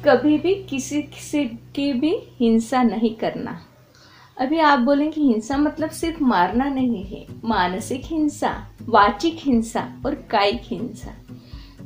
कभी 0.05 0.38
भी 0.38 0.55
किसी 0.55 1.10
से 1.32 1.46
की 1.46 1.93
भी 1.93 2.15
हिंसा 2.39 2.84
नहीं 2.84 3.15
करना। 3.15 3.62
अभी 4.38 4.60
आप 4.60 4.80
बोलेंगे 4.80 5.22
हिंसा 5.22 5.58
मतलब 5.58 5.90
सिर्फ़ 5.90 6.24
मारना 6.24 6.66
नहीं 6.66 7.06
है, 7.06 7.28
मानसिक 7.46 8.02
हिंसा, 8.06 8.68
वाचिक 8.82 9.36
हिंसा 9.40 9.90
और 10.06 10.16
कायिक 10.16 10.62
हिंसा। 10.63 11.13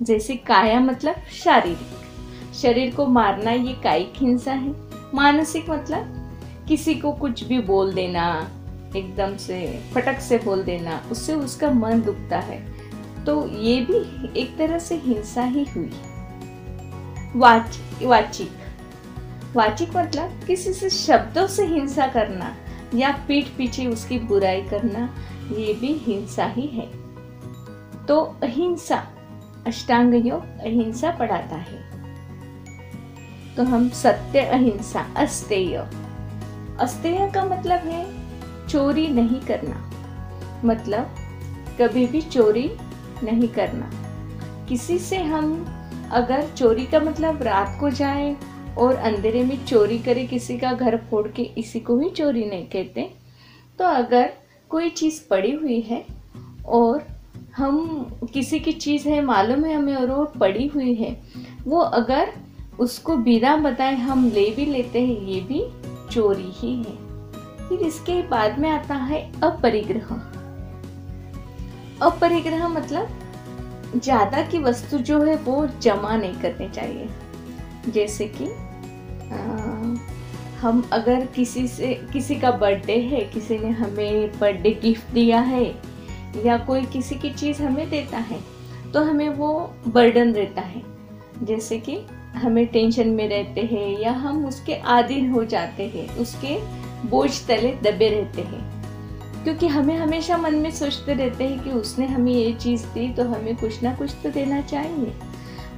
जैसे 0.02 0.36
काया 0.36 0.80
मतलब 0.80 1.16
शारीरिक। 1.44 2.56
शरीर 2.56 2.96
को 2.96 3.06
मारना 3.06 3.52
ये 3.52 3.74
कायिक 3.74 4.14
हिंसा 4.16 4.54
है। 4.54 4.76
मानसिक 5.14 5.70
मतलब 5.70 6.32
किसी 6.68 6.96
को 6.96 7.12
कुछ 7.12 7.44
भी 7.44 7.60
बोल 7.60 7.94
देना, 7.94 8.50
एकदम 8.96 9.38
से, 9.38 9.84
फटक 9.94 10.20
से 10.20 10.38
बोल 10.38 10.64
देना, 10.64 11.04
उससे 11.12 11.34
उसका 11.34 11.72
मन 11.72 12.02
दुखता 12.02 12.40
है। 12.40 12.74
तो 13.26 13.50
ये 13.50 13.82
भी 13.82 14.30
एक 14.40 14.58
तरह 14.58 14.80
से 14.80 14.96
हिंसा 14.96 15.44
ही 15.44 15.64
हुई। 15.64 15.92
वाच, 17.36 17.80
वाचिक। 18.04 18.57
वाचिक 19.58 19.98
मतलब 19.98 20.40
किसी 20.48 20.74
से 20.74 20.90
शब्दों 20.90 21.48
से 21.48 21.66
हिंसा 21.66 22.08
करना 22.08 22.56
या 22.96 23.12
पीठ 23.28 23.46
पीछे 23.58 23.86
उसकी 23.86 24.20
बुराई 24.20 24.62
करना, 24.62 25.16
ये 25.56 25.74
भी 25.74 25.94
हिंसा 25.94 26.46
ही 26.46 26.68
है। 26.68 26.92
तो 28.06 28.20
अहिंसा, 28.44 29.08
अष्टांग 29.68 30.28
योग 30.28 30.42
अहिंसा 30.42 31.12
पढ़ाता 31.12 31.56
है। 31.56 31.80
तो 33.56 33.64
हम 33.64 33.90
सत्य 33.90 34.40
अहिंसा, 34.40 35.06
अस्तेय। 35.18 35.78
अस्तेय 36.80 37.32
का 37.36 37.46
मतलब 37.46 37.80
है 37.80 38.06
चोरी 38.68 39.08
नहीं 39.08 39.42
करना। 39.42 39.92
मतलब 40.66 41.16
कभी 41.82 42.08
भी 42.08 42.22
चोरी 42.22 42.72
नहीं 43.24 43.48
करना। 43.48 43.90
किसी 44.66 45.00
से 45.00 45.18
हम 45.24 45.66
अगर 46.12 46.48
चोरी 46.58 46.86
का 46.86 47.00
मतलब 47.00 47.42
रात 47.42 47.78
को 47.80 47.90
जाए 47.90 48.38
और 48.78 48.96
अंधेरे 48.96 49.44
में 49.44 49.66
चोरी 49.66 49.98
करे 50.00 50.26
किसी 50.26 50.58
का 50.58 50.74
घर 50.74 50.98
फोड़ 51.10 51.28
के 51.28 51.44
इसी 51.58 51.80
को 51.80 51.96
भी 51.98 52.10
चोरी 52.10 52.46
नहीं 52.46 52.66
कहते। 52.66 53.10
तो 53.80 53.86
अगर 53.86 54.34
कोई 54.72 54.90
चीज़ 54.90 55.22
पड़ी 55.30 55.52
हुई 55.52 55.80
है 55.82 56.04
और 56.68 57.06
हम 57.58 58.30
किसी 58.34 58.60
की 58.60 58.72
चीज़ 58.72 59.08
है, 59.10 59.22
मालूम 59.22 59.66
है 59.66 59.76
हमें 59.76 59.96
और 59.96 60.12
वो 60.12 60.26
पड़ी 60.40 60.68
हुई 60.68 60.94
है, 60.94 61.16
वो 61.66 61.80
अगर 61.80 62.32
उसको 62.80 63.16
बिना 63.18 63.56
बताए 63.58 63.96
हम 63.96 64.30
ले 64.32 64.50
भी 64.52 64.66
लेते 64.66 65.02
हैं, 65.02 65.22
ये 65.22 65.40
भी 65.42 65.64
चोरी 66.12 66.52
ही 66.54 66.74
है। 66.76 66.96
फिर 67.70 67.80
इसके 67.80 68.22
बाद 68.28 68.60
में 68.60 68.70
आता 68.70 68.96
है 68.96 69.22
अपरिग्रह। 69.44 70.14
अपरिग्रह 72.02 72.68
मतलब 72.68 73.08
ज़्यादा 73.96 74.42
की 74.42 74.60
वस्तु 74.60 74.98
जो 75.00 75.22
है 75.24 75.36
वो 75.38 75.68
जमा 75.82 76.16
नहीं 76.16 76.40
करनी 76.42 76.70
चाहिए। 76.70 77.10
जैसे 77.88 78.28
कि 78.28 78.46
हम 80.62 80.88
अगर 80.92 81.26
किसी 81.26 81.68
से, 81.68 81.94
किसी 82.14 82.36
का 82.36 82.52
बर्थडे 82.52 83.00
है, 83.00 83.22
किसी 83.22 83.58
ने 83.58 83.70
हमें 83.70 84.40
बर्थडे 84.40 84.72
गिफ्ट 84.82 85.14
दिया 85.14 85.40
है, 85.40 85.66
या 86.46 86.58
कोई 86.58 86.86
किसी 86.86 87.16
की 87.16 87.30
चीज़ 87.30 87.64
हमें 87.64 87.90
देता 87.90 88.18
है 88.18 88.40
तो 88.94 89.04
हमें 89.04 89.30
वो 89.30 89.74
बर्डन 89.88 90.34
रहता 90.34 90.62
है। 90.62 90.82
जैसे 91.44 91.78
कि 91.80 92.00
हमें 92.36 92.66
टेंशन 92.68 93.08
में 93.08 93.28
रहते 93.30 93.62
हैं, 93.62 94.00
या 94.00 94.12
हम 94.12 94.46
उसके 94.46 94.76
आधीन 94.76 95.30
हो 95.32 95.44
जाते 95.46 95.88
हैं, 95.88 96.18
उसके 96.18 96.58
बोझ 97.08 97.32
तले 97.48 97.72
दबे 97.84 98.10
रहते 98.10 98.42
हैं। 98.42 98.78
क्योंकि 99.44 99.68
हमें 99.68 99.96
हमेशा 99.98 100.38
मन 100.38 100.56
में 100.56 100.72
सोचते 100.72 101.14
रहते 101.14 101.44
हैं 101.44 101.64
कि 101.64 101.70
उसने 101.70 102.06
हमें 102.08 102.32
ये 102.32 102.54
चीज़ 102.54 102.86
दी 102.86 103.14
तो 103.14 103.24
हमें 103.24 103.56
कुछ 103.56 103.84
ना 103.84 103.94
कुछ 103.96 104.16
तो 104.24 104.30
देना 104.30 104.62
चाहिए। 104.62 105.14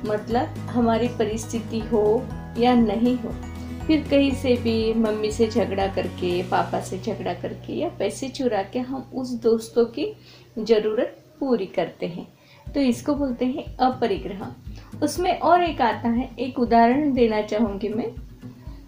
मतलब 0.05 0.47
हमारी 0.69 1.07
परिस्थिति 1.07 1.79
हो 1.79 2.23
या 2.57 2.73
नहीं 2.73 3.17
हो। 3.17 3.29
फिर 3.87 4.07
कहीं 4.09 4.31
से 4.31 4.55
भी 4.55 4.93
मम्मी 4.93 5.31
से 5.31 5.47
झगड़ा 5.47 5.87
करके, 5.87 6.43
पापा 6.43 6.79
से 6.79 6.99
झगड़ा 6.99 7.33
करके 7.33 7.73
या 7.73 7.89
पैसे 7.89 8.27
चुरा 8.27 8.63
के 8.63 8.79
हम 8.79 9.11
उस 9.13 9.31
दोस्तों 9.33 9.85
की 9.85 10.15
ज़रूरत 10.59 11.17
पूरी 11.39 11.65
करते 11.65 12.05
हैं। 12.05 12.27
तो 12.73 12.79
इसको 12.79 13.15
बोलते 13.15 13.45
हैं 13.45 13.77
अपरिग्रह। 13.77 14.47
उसमें 15.03 15.39
और 15.39 15.63
एक 15.63 15.81
आता 15.81 16.09
है, 16.09 16.29
एक 16.39 16.59
उदाहरण 16.59 17.13
देना 17.13 17.41
चाहूँगी 17.41 17.89
मैं। 17.89 18.11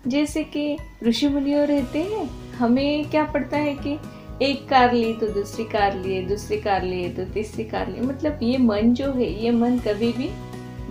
जैसे 0.07 0.43
कि 0.43 0.77
ऋषि 1.03 1.27
मुनियों 1.27 1.67
रहते 1.67 1.99
हैं, 1.99 2.29
हमें 2.51 3.09
क्या 3.09 3.23
पड़ता 3.23 3.57
है 3.57 3.73
कि 3.73 3.97
एक 4.41 4.69
कार 4.69 4.93
ली 4.93 5.13
तो 5.13 5.27
दूसरी 5.27 5.65
कार 5.65 5.97
लिए, 5.97 6.21
दूसरी 6.21 6.57
कार 6.57 6.83
लिए 6.83 7.09
तो 7.09 7.25
तीसरी 7.25 7.63
कार 7.63 7.91
लिए। 7.91 8.01
मतलब 8.01 8.39
ये 8.43 8.57
मन 8.57 8.93
जो 8.93 9.11
है, 9.11 9.43
ये 9.43 9.51
मन 9.51 9.79
कभी 9.79 10.13
भी 10.13 10.29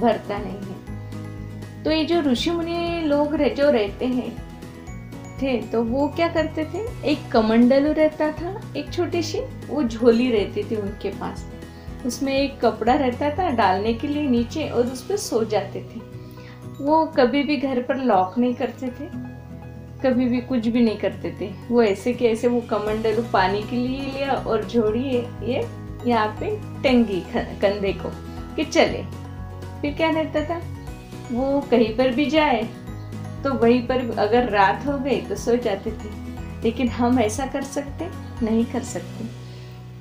भरता 0.01 0.39
नहीं। 0.39 0.70
तो 1.85 1.91
ये 1.91 2.05
जो 2.05 2.21
ऋषि 2.21 2.51
मुनि 2.51 3.01
लोग 3.05 3.35
रह, 3.35 3.49
जो 3.49 3.71
रहते 3.71 4.07
हैं 4.07 4.31
थे 5.43 5.57
तो 5.63 5.83
वो 5.85 6.07
क्या 6.09 6.29
करते 6.29 6.65
थे? 6.65 6.79
एक 7.11 7.29
कमंडलू 7.33 7.93
रहता 7.93 8.31
था 8.33 8.61
एक 8.77 8.93
छोटी 8.93 9.23
सी 9.23 9.41
वो 9.69 9.83
झोली 9.83 10.31
रहती 10.33 10.63
थी 10.63 10.77
उनके 10.77 11.11
पास। 11.11 11.47
उसमें 12.07 12.33
एक 12.35 12.61
कपड़ा 12.61 12.95
रहता 12.95 13.31
था 13.31 13.49
डालने 13.51 13.95
के 13.95 14.09
लिए 14.09 14.23
नीचे 14.23 14.69
और 14.69 14.87
उस 14.87 15.03
पर 15.07 15.17
सो 15.17 15.43
जाते 15.45 15.81
थे। 15.81 16.01
वो 16.81 17.05
कभी 17.07 17.43
भी 17.43 17.57
घर 17.57 17.83
पर 17.83 17.97
लॉक 17.97 18.39
नहीं 18.39 18.55
करते 18.55 18.87
थे 18.91 19.09
कभी 20.03 20.25
भी 20.25 20.41
कुछ 20.41 20.67
भी 20.67 20.81
नहीं 20.81 20.97
करते 20.97 21.31
थे। 21.41 21.51
वो 21.69 21.83
ऐसे 21.83 22.13
के 22.13 22.27
ऐसे 22.27 22.49
वो 22.49 22.61
कमंडलू 22.61 23.23
पानी 23.33 23.63
के 23.63 23.77
लिए 23.77 24.01
लिया 24.03 24.33
और 24.33 24.65
जोड़िए 24.65 25.21
ये 25.43 25.67
यहाँ 26.07 26.37
पे 26.41 26.57
टंगी 26.83 27.23
कंधे 27.37 27.93
को 27.93 28.11
कि 28.57 28.65
चले। 28.65 29.03
फिर 29.81 29.95
क्या 29.95 30.11
रहता 30.11 30.45
था? 30.45 30.61
वो 31.31 31.61
कहीं 31.61 31.97
पर 31.97 32.11
भी 32.11 32.27
जाए 32.27 32.63
तो 33.45 33.53
वहीं 33.55 33.87
पर 33.87 34.19
अगर 34.19 34.49
रात 34.49 34.87
हो 34.87 34.99
गई 34.99 35.21
तो 35.21 35.35
सो 35.35 35.57
जाते 35.57 35.91
थे। 35.91 36.11
लेकिन 36.63 36.89
हम 36.89 37.19
ऐसा 37.21 37.47
कर 37.47 37.63
सकते? 37.63 38.09
नहीं 38.43 38.65
कर 38.65 38.83
सकते। 38.83 39.25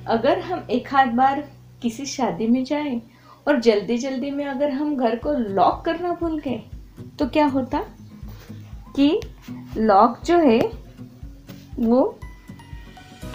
अगर 0.08 0.40
हम 0.40 0.68
एक 0.70 0.94
आध 0.94 1.08
बार 1.08 1.44
किसी 1.82 2.06
शादी 2.06 2.48
में 2.48 2.64
जाए 2.64 3.02
और 3.48 3.60
जल्दी 3.60 3.98
जल्दी 3.98 4.32
में 4.32 4.46
अगर 4.46 4.72
हम 4.72 4.96
घर 4.96 5.16
को 5.16 5.34
लॉक 5.34 5.82
करना 5.86 6.12
भूल 6.12 6.40
गए 6.40 6.62
तो 7.20 7.28
क्या 7.28 7.46
होता? 7.46 7.84
कि 8.96 9.20
लॉक 9.78 10.20
जो 10.26 10.38
है, 10.40 10.60
वो 11.80 12.20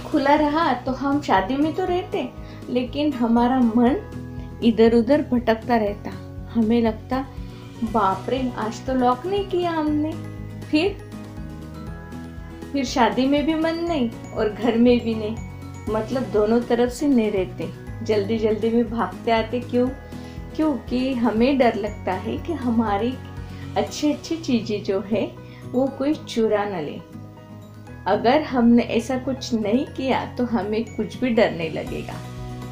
खुला 0.06 0.34
रहा 0.34 0.72
तो 0.74 0.92
हम 0.92 1.20
शादी 1.22 1.56
में 1.56 1.72
तो 1.72 1.84
रहते, 1.84 2.28
लेकिन 2.70 3.12
हमारा 3.12 3.58
मन 3.60 4.60
इधर 4.64 4.94
उधर 4.94 5.22
भटकता 5.22 5.76
रहता। 5.76 6.10
हमें 6.54 6.80
लगता 6.82 7.24
बाप 7.84 8.26
रे, 8.28 8.52
आज 8.56 8.86
तो 8.86 8.94
लॉक 8.94 9.26
नहीं 9.26 9.48
किया 9.48 9.70
हमने। 9.70 10.12
फिर? 10.70 11.10
फिर 12.72 12.84
शादी 12.84 13.26
में 13.26 13.46
भी 13.46 13.54
मन 13.54 13.74
नहीं 13.74 14.10
और 14.10 14.48
घर 14.48 14.76
में 14.76 15.00
भी 15.00 15.14
नहीं। 15.14 15.36
मतलब 15.90 16.22
दोनों 16.22 16.60
तरफ़ 16.60 16.90
से 16.90 17.08
नहीं 17.08 17.32
रहते। 17.32 17.70
जल्दी 18.02 18.38
जल्दी 18.38 18.70
में 18.70 18.90
भागते 18.90 19.30
आते 19.30 19.60
क्यों? 19.60 19.88
क्योंकि 20.56 21.14
हमें 21.14 21.58
डर 21.58 21.74
लगता 21.74 22.12
है 22.12 22.38
कि 22.38 22.52
हमारी 22.52 23.14
अच्छी 23.76 24.12
अच्छी 24.12 24.36
चीज़ें 24.36 24.84
जो 24.84 25.00
है, 25.00 25.32
वो 25.72 25.86
कोई 25.86 26.14
चुरा 26.14 26.64
न 26.64 26.80
ले। 26.84 27.00
अगर 28.06 28.42
हमने 28.42 28.82
ऐसा 28.82 29.18
कुछ 29.18 29.54
नहीं 29.54 29.86
किया 29.86 30.34
तो 30.34 30.44
हमें 30.44 30.96
कुछ 30.96 31.16
भी 31.16 31.30
डर 31.30 31.50
नहीं 31.50 31.70
लगेगा। 31.70 32.14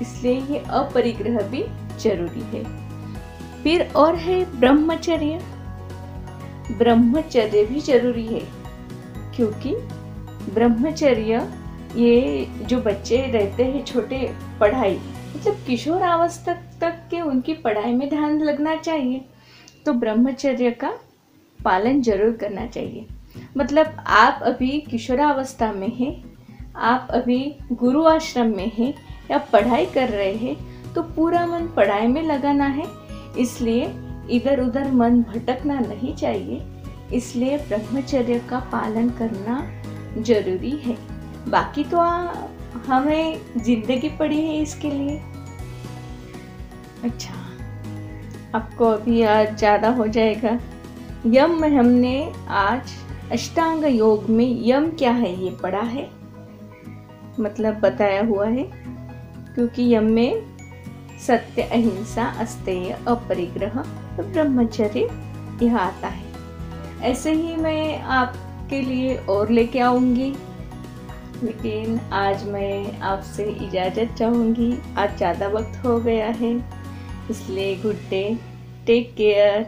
इसलिए 0.02 0.34
ये 0.34 0.58
अपरिग्रह 0.58 1.38
भी 1.38 1.64
ज़रूरी 2.00 2.40
है। 2.40 2.81
फिर 3.62 3.82
और 3.96 4.16
है 4.16 4.44
ब्रह्मचर्य। 4.60 5.40
ब्रह्मचर्य 6.72 7.64
भी 7.64 7.80
ज़रूरी 7.82 8.26
है, 8.26 8.40
क्योंकि 9.36 9.74
ब्रह्मचर्य 10.54 11.48
ये 11.96 12.46
जो 12.62 12.80
बच्चे 12.82 13.16
रहते 13.32 13.64
हैं 13.64 13.84
छोटे 13.84 14.18
पढ़ाई 14.60 14.98
मतलब 15.34 15.56
किशोर 15.66 16.02
अवस्था 16.02 16.52
तक 16.80 16.98
के 17.10 17.20
उनकी 17.22 17.54
पढ़ाई 17.56 17.92
में 17.92 18.08
ध्यान 18.10 18.38
लगना 18.40 18.74
चाहिए। 18.76 19.24
तो 19.86 19.92
ब्रह्मचर्य 19.94 20.70
का 20.72 20.92
पालन 21.60 22.00
ज़रूर 22.02 22.32
करना 22.36 22.66
चाहिए। 22.66 23.06
मतलब 23.56 23.96
आप 24.08 24.40
अभी 24.44 24.78
किशोरावस्था 24.90 25.72
में 25.72 25.88
हैं, 25.90 26.12
आप 26.76 27.08
अभी 27.12 27.54
गुरु 27.72 28.04
आश्रम 28.06 28.54
में 28.56 28.70
हैं 28.74 28.92
या 29.30 29.38
पढ़ाई 29.52 29.86
कर 29.86 30.08
रहे 30.08 30.32
हैं 30.36 30.56
तो 30.94 31.02
पूरा 31.14 31.46
मन 31.46 31.66
पढ़ाई 31.76 32.06
में 32.06 32.22
लगाना 32.24 32.66
है। 32.68 32.84
इसलिए 33.38 33.92
इधर 34.30 34.60
उधर 34.60 34.90
मन 34.92 35.22
भटकना 35.22 35.78
नहीं 35.80 36.14
चाहिए। 36.14 36.62
इसलिए 37.14 37.56
ब्रह्मचर्य 37.58 38.38
का 38.50 38.58
पालन 38.72 39.08
करना 39.10 39.60
ज़रूरी 40.18 40.70
है। 40.84 40.96
बाकी 41.48 41.84
तो 41.84 41.98
आ, 41.98 42.32
हमें 42.86 43.40
ज़िंदगी 43.58 44.08
पड़ी 44.18 44.40
है 44.40 44.60
इसके 44.62 44.90
लिए। 44.90 45.20
अच्छा 47.04 47.34
आपको 48.54 48.84
अभी 48.84 49.22
आज 49.22 49.56
ज़्यादा 49.58 49.88
हो 49.90 50.06
जाएगा। 50.08 50.58
यम 51.26 51.60
में 51.60 51.68
हमने 51.70 52.32
आज 52.48 52.92
अष्टांग 53.32 53.84
योग 53.86 54.28
में 54.30 54.62
यम 54.66 54.90
क्या 54.90 55.10
है 55.12 55.34
ये 55.44 55.50
पढ़ा 55.62 55.82
है? 55.82 56.08
मतलब 57.40 57.78
बताया 57.80 58.24
हुआ 58.24 58.46
है 58.46 58.64
क्योंकि 59.54 59.94
यम 59.94 60.04
में 60.04 60.51
सत्य 61.22 61.62
अहिंसा 61.62 62.24
अस्तेय 62.40 62.90
अपरिग्रह 63.08 63.82
तो 64.16 64.22
ब्रह्मचर्य 64.22 65.08
यह 65.62 65.76
आता 65.78 66.08
है। 66.08 66.30
ऐसे 67.02 67.32
ही 67.32 67.54
मैं 67.56 68.00
आपके 68.12 68.80
लिए 68.82 69.14
और 69.30 69.50
लेके 69.50 69.78
आऊँगी। 69.80 70.32
लेकिन 71.42 71.98
आज 72.14 72.44
मैं 72.46 73.00
आपसे 73.02 73.44
इजाज़त 73.44 74.14
चाहूँगी। 74.18 74.72
आज 74.98 75.16
ज़्यादा 75.16 75.46
वक्त 75.48 75.84
हो 75.84 75.98
गया 76.00 76.26
है, 76.32 76.52
इसलिए 77.30 77.74
गुड 77.82 77.96
डे। 78.10 78.24
टेक 78.86 79.14
केयर 79.16 79.66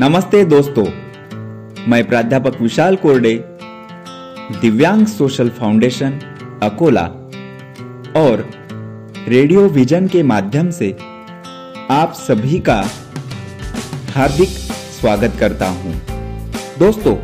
नमस्ते 0.00 0.44
दोस्तों, 0.46 0.84
मैं 1.88 2.06
प्राध्यापक 2.08 2.60
विशाल 2.60 2.96
कोरडे, 2.96 3.34
दिव्यांग 4.60 5.06
सोशल 5.08 5.50
फाउंडेशन 5.50 6.18
अकोला 6.62 7.02
और 8.16 8.44
रेडियो 9.28 9.60
विजन 9.68 10.06
के 10.08 10.22
माध्यम 10.22 10.70
से 10.70 10.90
आप 11.90 12.12
सभी 12.18 12.58
का 12.58 12.76
हार्दिक 14.14 14.48
स्वागत 15.00 15.36
करता 15.40 15.68
हूँ। 15.68 15.92
दोस्तों, 16.78 17.14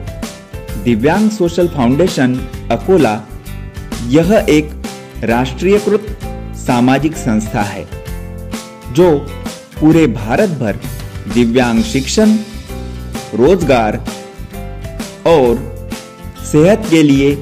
दिव्यांग 0.84 1.30
सोशल 1.30 1.68
फाउंडेशन 1.68 2.34
अकोला 2.70 3.14
यह 4.08 4.32
एक 4.48 4.70
राष्ट्रीयकृत 5.24 6.18
सामाजिक 6.56 7.16
संस्था 7.16 7.62
है, 7.62 7.86
जो 8.92 9.18
पूरे 9.80 10.06
भारत 10.08 10.50
भर 10.58 10.78
दिव्यांग 11.34 11.82
शिक्षण, 11.82 12.36
रोज़गार 13.34 13.96
और 15.28 15.56
सेहत 16.52 16.86
के 16.90 17.02
लिए 17.02 17.34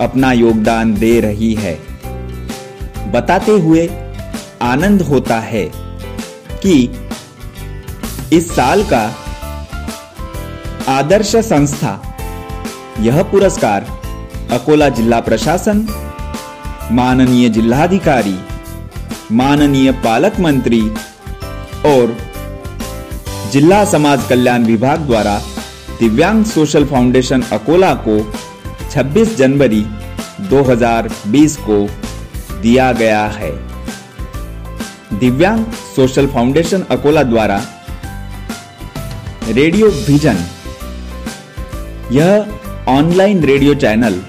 अपना 0.00 0.32
योगदान 0.32 0.94
दे 0.94 1.18
रही 1.20 1.52
है। 1.54 1.74
बताते 3.12 3.52
हुए 3.52 3.86
आनंद 4.62 5.02
होता 5.02 5.38
है 5.40 5.64
कि 6.62 6.74
इस 8.32 8.50
साल 8.50 8.82
का 8.92 9.02
आदर्श 10.88 11.34
संस्था, 11.36 11.92
यह 13.00 13.22
पुरस्कार 13.22 13.86
अकोला 14.50 14.88
जिला 14.88 15.20
प्रशासन, 15.20 15.86
माननीय 16.92 17.48
जिलाधिकारी, 17.48 18.38
माननीय 19.32 19.92
पालक 20.04 20.40
मंत्री 20.40 20.80
और 21.86 22.16
जिला 23.52 23.84
समाज 23.84 24.26
कल्याण 24.28 24.64
विभाग 24.64 25.00
द्वारा 25.00 25.38
दिव्यांग 26.00 26.44
सोशल 26.44 26.84
फाउंडेशन 26.84 27.42
अकोला 27.52 27.94
को 28.06 28.18
26 28.92 29.36
जनवरी 29.36 29.84
2020 30.50 31.56
को 31.60 31.78
दिया 32.62 32.90
गया 32.92 33.24
है। 33.30 33.50
दिव्यांग 35.18 35.64
सोशल 35.96 36.26
फाउंडेशन 36.26 36.82
अकोला 36.90 37.22
द्वारा 37.22 37.60
रेडियो 39.50 39.88
विजन, 40.08 40.36
यह 42.12 42.88
ऑनलाइन 42.88 43.42
रेडियो 43.44 43.74
चैनल 43.76 44.20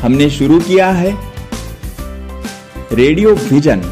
हमने 0.00 0.28
शुरू 0.30 0.58
किया 0.60 0.90
है। 0.92 1.12
रेडियो 2.92 3.34
विजन, 3.34 3.82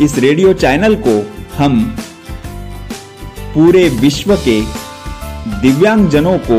इस 0.00 0.18
रेडियो 0.18 0.52
चैनल 0.54 0.94
को 1.06 1.16
हम 1.56 1.82
पूरे 3.54 3.88
विश्व 3.88 4.34
के 4.44 4.60
दिव्यांगजनों 5.60 6.38
को 6.50 6.58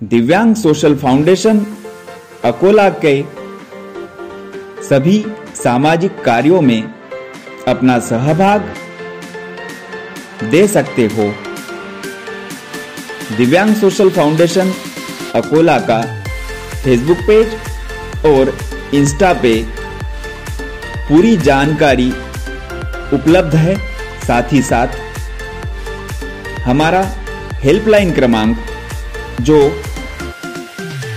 दिव्यांग 0.00 0.52
सोशल 0.54 0.94
फाउंडेशन 0.96 1.58
अकोला 2.44 2.88
के 3.04 3.22
सभी 4.82 5.24
सामाजिक 5.54 6.20
कार्यों 6.24 6.60
में 6.60 6.82
अपना 7.68 7.98
सहभाग 7.98 8.66
दे 10.50 10.66
सकते 10.68 11.06
हो। 11.06 11.30
दिव्यांग 13.36 13.74
सोशल 13.74 14.10
फाउंडेशन 14.10 14.72
अकोला 15.34 15.78
का 15.80 16.00
फेसबुक 16.84 17.24
पेज 17.28 18.26
और 18.26 18.56
इंस्टा 18.94 19.32
पे 19.42 19.54
पूरी 21.08 21.36
जानकारी 21.38 22.10
उपलब्ध 23.12 23.54
है। 23.54 23.76
साथ 24.26 24.52
ही 24.52 24.62
साथ 24.62 24.88
हमारा 26.66 27.02
हेल्पलाइन 27.64 28.12
क्रमांक 28.12 28.56
जो 29.40 29.58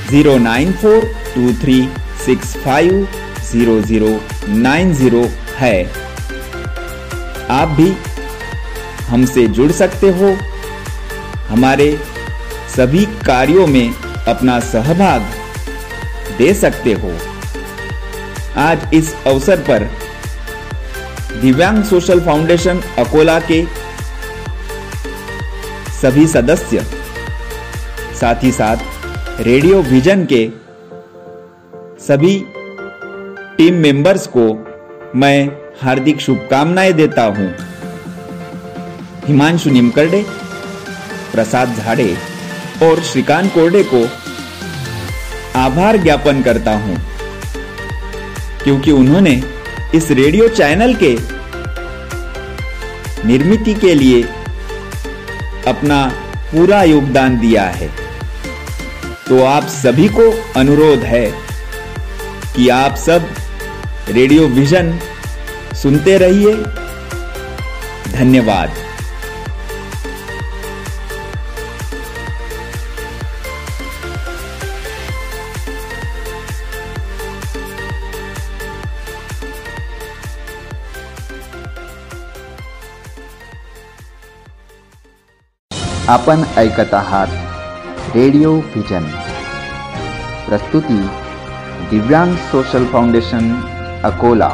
zero 0.09 0.37
nine 0.37 0.71
four 0.73 1.03
two 1.33 1.51
three 1.61 1.77
six 2.25 2.55
five 2.57 3.07
zero 3.51 3.79
zero 3.81 4.09
nine 4.49 4.93
zero 4.93 5.21
है। 5.57 5.83
आप 7.51 7.67
भी 7.77 7.91
हमसे 9.07 9.45
जुड़ 9.47 9.71
सकते 9.71 10.09
हो। 10.11 10.35
हमारे 11.49 11.87
सभी 12.75 13.05
कार्यों 13.25 13.67
में 13.67 13.93
अपना 14.27 14.59
सहभाग 14.59 15.21
दे 16.37 16.53
सकते 16.53 16.93
हो। 16.93 17.13
आज 18.57 18.93
इस 18.93 19.15
अवसर 19.27 19.63
पर 19.69 19.89
दिव्यांग 21.41 21.83
सोशल 21.83 22.25
फाउंडेशन 22.25 22.81
अकोला 22.99 23.39
के 23.51 23.65
सभी 26.01 26.27
सदस्य, 26.27 26.85
साथ 28.21 28.43
ही 28.43 28.51
साथ 28.51 28.77
रेडियो 29.39 29.81
विजन 29.81 30.25
के 30.31 30.39
सभी 31.99 32.33
टीम 33.57 33.73
मेंबर्स 33.73 34.25
को 34.27 34.41
मैं 35.15 35.47
हार्दिक 35.81 36.21
शुभकामनाएँ 36.21 36.91
देता 36.93 37.23
हूँ। 37.37 37.47
हिमांशु 39.27 39.69
निमकरडे, 39.69 40.21
प्रसाद 41.31 41.75
झाड़े 41.75 42.17
और 42.83 43.01
श्रीकांत 43.01 43.53
कोरडे 43.53 43.83
को 43.93 44.03
आभार 45.59 45.97
ज्ञापन 45.97 46.41
करता 46.41 46.75
हूँ, 46.77 46.97
क्योंकि 48.63 48.91
उन्होंने 48.91 49.41
इस 49.95 50.11
रेडियो 50.11 50.47
चैनल 50.47 50.95
के 51.03 51.13
निर्मिति 53.27 53.73
के 53.75 53.93
लिए 53.93 54.21
अपना 55.67 56.05
पूरा 56.51 56.83
योगदान 56.83 57.39
दिया 57.39 57.63
है। 57.69 58.08
तो 59.29 59.43
आप 59.45 59.63
सभी 59.63 60.07
को 60.07 60.23
अनुरोध 60.59 60.99
है 60.99 61.25
कि 62.55 62.69
आप 62.69 62.95
सब 62.95 63.27
रेडियो 64.09 64.47
विजन 64.47 64.99
सुनते 65.73 66.17
रहिए। 66.17 66.55
धन्यवाद। 68.13 68.73
आपण 86.09 86.43
ऐकत 86.57 86.93
आहात। 86.93 87.48
रेडिओ 88.07 88.53
व्हिजन 88.55 89.03
प्रस्तुती 90.47 90.99
दिव्यांग 91.89 92.33
सोशल 92.51 92.85
फाउंडेशन 92.85 93.51
अकोला. 94.03 94.49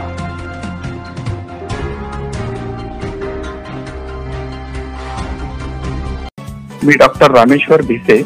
मी 6.83 6.95
डॉक्टर 6.95 7.31
रामेश्वर 7.31 7.81
भिसे 7.81 8.21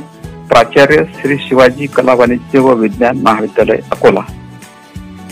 प्राचार्य 0.50 1.04
श्री 1.20 1.38
शिवाजी 1.38 1.88
कला 1.88 2.14
वाणिज्य 2.14 2.60
व 2.60 2.74
विज्ञान 2.74 3.22
महाविद्यालय 3.24 3.80
अकोला. 3.92 4.22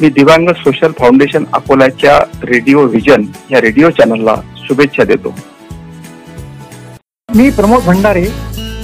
मी 0.02 0.10
दिव्यांग 0.10 0.50
सोशल 0.58 0.92
फाउंडेशन 1.00 1.46
अकोल्याच्या 1.54 2.18
रेडिओ 2.44 2.86
व्हिजन 2.88 3.24
या 3.52 3.62
रेडिओ 3.62 3.90
चॅनलला 3.90 4.36
शुभेच्छा 4.58 5.04
देतो. 5.04 5.36
मी 7.30 7.50
प्रमोद 7.50 7.84
भंडारे 7.84 8.26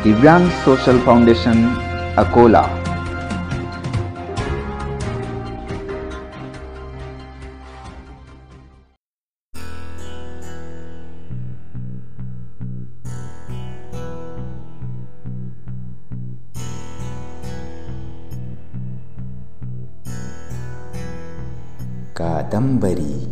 Divyang 0.00 0.48
Social 0.64 0.96
Foundation, 1.04 1.76
Akola. 2.16 2.64
कादंबरी 22.16 23.31